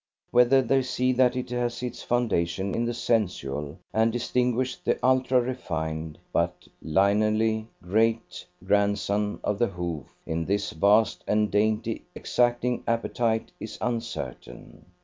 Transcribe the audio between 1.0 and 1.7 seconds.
that it